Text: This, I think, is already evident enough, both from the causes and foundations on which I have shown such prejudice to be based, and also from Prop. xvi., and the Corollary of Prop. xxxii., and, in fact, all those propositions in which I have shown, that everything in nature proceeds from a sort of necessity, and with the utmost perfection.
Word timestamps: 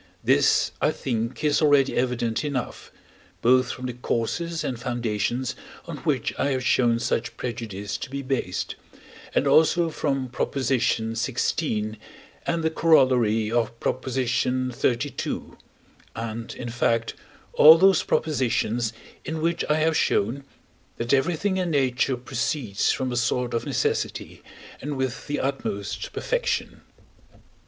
This, 0.23 0.71
I 0.81 0.89
think, 0.89 1.43
is 1.43 1.61
already 1.61 1.95
evident 1.95 2.43
enough, 2.43 2.91
both 3.43 3.71
from 3.71 3.85
the 3.85 3.93
causes 3.93 4.63
and 4.63 4.79
foundations 4.79 5.55
on 5.85 5.97
which 5.97 6.33
I 6.39 6.47
have 6.53 6.65
shown 6.65 6.97
such 6.97 7.37
prejudice 7.37 7.97
to 7.97 8.09
be 8.09 8.23
based, 8.23 8.73
and 9.35 9.45
also 9.45 9.91
from 9.91 10.27
Prop. 10.29 10.55
xvi., 10.55 11.97
and 12.47 12.63
the 12.63 12.71
Corollary 12.71 13.51
of 13.51 13.79
Prop. 13.79 14.03
xxxii., 14.09 15.11
and, 16.15 16.55
in 16.55 16.69
fact, 16.71 17.13
all 17.53 17.77
those 17.77 18.01
propositions 18.01 18.93
in 19.23 19.39
which 19.39 19.63
I 19.69 19.75
have 19.75 19.95
shown, 19.95 20.43
that 20.97 21.13
everything 21.13 21.57
in 21.57 21.69
nature 21.69 22.17
proceeds 22.17 22.91
from 22.91 23.11
a 23.11 23.15
sort 23.15 23.53
of 23.53 23.67
necessity, 23.67 24.41
and 24.81 24.97
with 24.97 25.27
the 25.27 25.39
utmost 25.39 26.11
perfection. 26.11 26.81